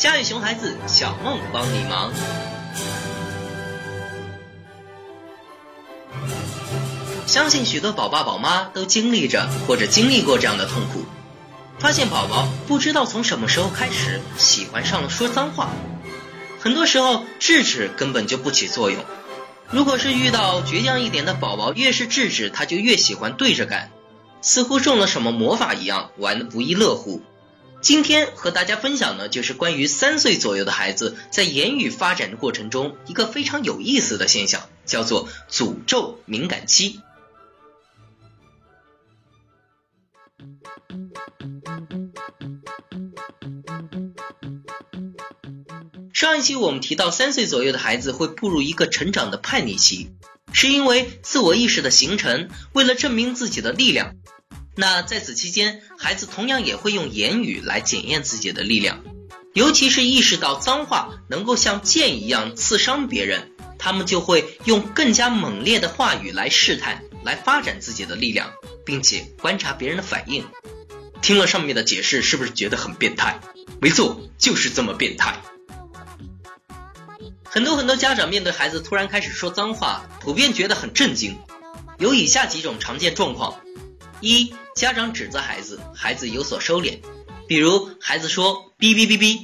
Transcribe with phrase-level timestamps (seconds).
[0.00, 2.10] 家有熊孩子，小梦帮你忙。
[7.26, 11.04] 相信许多宝爸宝妈都经历着或者经历过这样的痛苦，
[11.78, 15.68] 发现宝宝不知道从什么时候开始喜欢上了说脏话。
[16.58, 19.04] 很多时候制止根本就不起作用。
[19.68, 23.90] 如果是遇到倔强一点的宝宝，越是制止他就越喜欢对着干，
[24.40, 27.20] 似乎中了什么魔法一样，玩的不亦乐乎。
[27.82, 37.00] 今天和大家分享的就是关于三岁左右的孩子在言语发展的过程中一个非常有意思的现象，叫做诅咒敏感期。
[46.12, 50.10] 上一期我们提到，三岁左右的孩子会步入一个成长的叛逆期，
[50.52, 54.16] 是因为自我意识的形成，为了证明自己的力量。
[54.80, 59.04] 那在此期间，孩子同样也会用言语来检验自己的力量，
[59.52, 68.52] 尤其是意识到脏话能够像剑一样刺伤别人，他们就会用更加猛烈的话语来试探，来发展自己的力量，
[68.86, 70.46] 并且观察别人的反应。
[71.20, 73.38] 听了上面的解释，是不是觉得很变态？
[73.82, 75.42] 没错，就是这么变态。
[77.44, 81.38] 很多很多家长面对孩子突然开始说脏话，普遍觉得很震惊。
[81.98, 83.60] 有以下几种常见状况：
[84.20, 87.00] 一、家长指责孩子，孩子有所收敛。
[87.48, 89.40] 比如孩子说“哔哔哔哔”，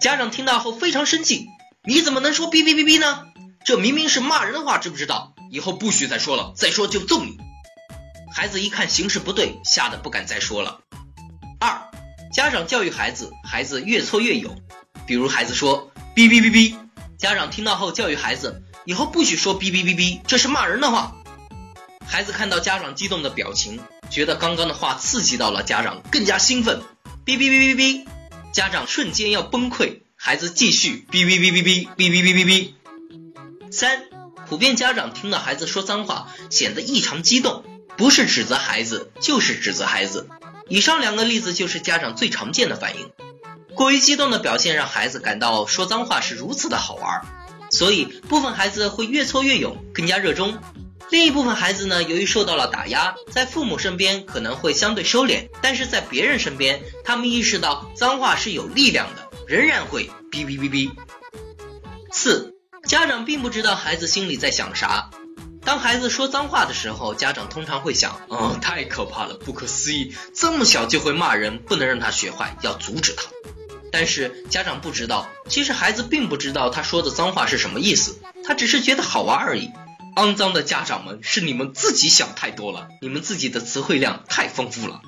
[0.00, 1.48] 家长听到后非常生气
[1.84, 3.26] ：“你怎么能说‘哔哔哔哔’呢？
[3.64, 5.34] 这明明是骂人的话，知不知道？
[5.50, 7.36] 以后不许再说了，再说就揍你。”
[8.34, 10.80] 孩子一看形势不对，吓得不敢再说了。
[11.60, 11.82] 二、
[12.32, 14.56] 家长教育孩子，孩子越挫越勇。
[15.06, 16.76] 比如孩子说“哔哔哔哔”。
[17.18, 21.14] 家长听到后教育孩子，以后不许说哔哔哔哔，这是骂人的话。
[22.06, 23.78] 孩子看到家长激动的表情，
[24.12, 26.82] 觉得刚刚的话刺激到了家长，更加兴奋。
[27.24, 28.06] 哔哔哔哔哔，
[28.52, 32.72] 家长瞬间要崩溃，孩子继续哔哔哔哔哔哔哔哔哔哔。
[33.72, 34.02] 三，
[34.46, 37.64] 普遍家长听到孩子说脏话，显得异常激动，
[37.96, 40.28] 不是指责孩子，就是指责孩子。
[40.68, 43.10] 以上两个例子就是家长最常见的反应。
[43.74, 47.22] 过于激动的表现让孩子感到说脏话是如此的好玩，
[47.70, 50.58] 所以部分孩子会越挫越勇，更加热衷；
[51.12, 60.90] 另一部分孩子呢，由于受到了打压，在父母身边可能会相对收敛，但是在别人身边，他们意识到脏话是有力量的，仍然会哔哔哔哔。
[62.10, 62.54] 四，
[62.86, 65.10] 家长并不知道孩子心里在想啥。
[65.62, 73.24] 当孩子说脏话的时候，家长通常会想：哦，太可怕了，不可思议，这么小就会骂人，不能让他学坏，要阻止他。
[73.92, 79.68] 但是家长不知道，其实孩子并不知道他说的脏话是什么意思，他只是觉得好玩而已。
[80.16, 85.02] 肮脏的家长们，是你们自己想太多了，你们自己的词汇量太丰富了。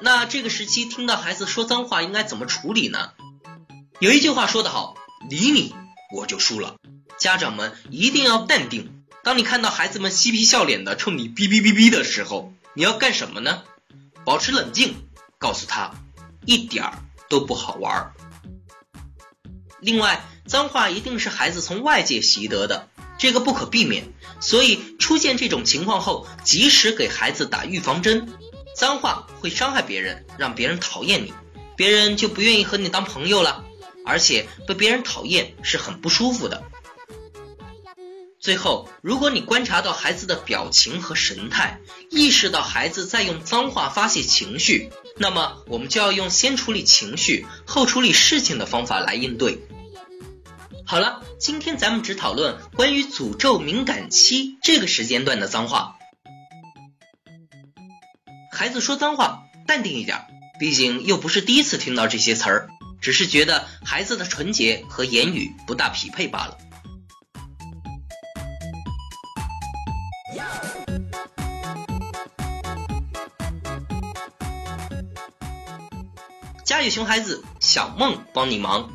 [0.00, 3.12] 那这个时期听到孩子说脏话应该怎么处理呢？
[4.00, 4.96] 有一句话说得好，
[5.30, 5.74] 理你
[6.12, 6.76] 我就输了。
[7.18, 9.04] 家长们一定要淡定。
[9.22, 13.62] 当你看到孩子们嬉皮笑脸的冲你哔哔哔哔的时候，你要干什么呢？
[14.24, 14.94] 保持冷静。
[15.38, 15.92] 告诉他，
[16.46, 18.14] 一点儿都不好玩儿。
[19.80, 24.12] 另外，脏话一定是孩子从外界习得的，这个不可避免。
[24.38, 28.28] 所以，出现这种情况后，及时给孩子打预防针。
[28.76, 31.32] 脏话会伤害别人，让别人讨厌你，
[31.74, 33.64] 别人就不愿意和你当朋友了。
[34.04, 36.62] 而且，被别人讨厌是很不舒服的。
[38.38, 41.80] 最后，如果你观察到孩子的表情和神态，
[42.10, 49.58] 意识到孩子在用脏话发泄情绪，那么我们就要用先处理情绪后处理事情的方法来应对。
[50.92, 55.96] 好了，今天咱们只讨论关于诅咒敏感期这个时间段的脏话。
[58.52, 60.26] 孩子说脏话，淡定一点，
[60.60, 62.68] 毕竟又不是第一次听到这些词儿，
[63.00, 66.58] 只是觉得孩子的纯洁和言语不大匹配罢了。
[76.66, 78.92] 家有熊孩子，小梦帮你忙。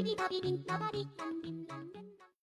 [0.00, 1.59] ビビタビビバリタンビン